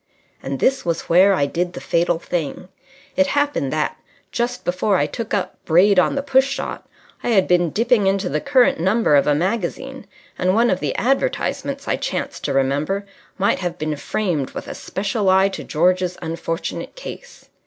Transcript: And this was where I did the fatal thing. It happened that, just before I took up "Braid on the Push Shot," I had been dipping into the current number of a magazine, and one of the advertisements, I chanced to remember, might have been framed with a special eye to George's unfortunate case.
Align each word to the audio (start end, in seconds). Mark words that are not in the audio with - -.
And 0.41 0.59
this 0.59 0.83
was 0.83 1.01
where 1.03 1.35
I 1.35 1.45
did 1.45 1.73
the 1.73 1.79
fatal 1.79 2.17
thing. 2.17 2.69
It 3.15 3.27
happened 3.37 3.71
that, 3.71 3.97
just 4.31 4.65
before 4.65 4.97
I 4.97 5.05
took 5.05 5.31
up 5.31 5.63
"Braid 5.63 5.99
on 5.99 6.15
the 6.15 6.23
Push 6.23 6.47
Shot," 6.47 6.89
I 7.23 7.29
had 7.29 7.47
been 7.47 7.69
dipping 7.69 8.07
into 8.07 8.27
the 8.27 8.41
current 8.41 8.79
number 8.79 9.15
of 9.15 9.27
a 9.27 9.35
magazine, 9.35 10.07
and 10.39 10.55
one 10.55 10.71
of 10.71 10.79
the 10.79 10.95
advertisements, 10.95 11.87
I 11.87 11.97
chanced 11.97 12.43
to 12.45 12.51
remember, 12.53 13.05
might 13.37 13.59
have 13.59 13.77
been 13.77 13.95
framed 13.95 14.49
with 14.55 14.67
a 14.67 14.73
special 14.73 15.29
eye 15.29 15.49
to 15.49 15.63
George's 15.63 16.17
unfortunate 16.19 16.95
case. 16.95 17.49